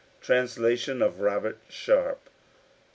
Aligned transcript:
Translation 0.19 1.03
of 1.03 1.19
Robert 1.19 1.59
Sharp. 1.69 2.27